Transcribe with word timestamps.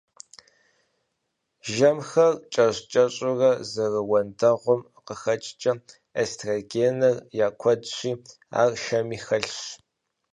Жэмхэр 1.73 2.33
кӀэщӀ-кӀэщӀурэ 2.53 3.51
зэрыуэндэгъум 3.71 4.81
къыхэкӀкӀэ, 5.05 5.73
эстрогеныр 6.21 7.17
я 7.45 7.49
куэдщи, 7.59 8.11
ар 8.61 8.71
шэми 8.83 9.17
хэлъщ. 9.25 9.59